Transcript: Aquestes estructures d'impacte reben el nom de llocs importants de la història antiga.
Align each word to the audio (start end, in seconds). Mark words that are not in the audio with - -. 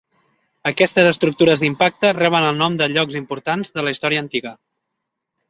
Aquestes 0.69 1.09
estructures 1.09 1.61
d'impacte 1.63 2.11
reben 2.21 2.47
el 2.47 2.57
nom 2.63 2.79
de 2.81 2.89
llocs 2.95 3.19
importants 3.21 3.77
de 3.77 3.87
la 3.87 3.95
història 3.97 4.25
antiga. 4.27 4.57